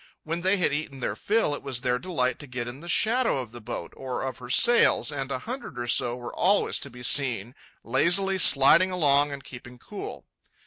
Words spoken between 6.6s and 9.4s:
to be seen lazily sliding along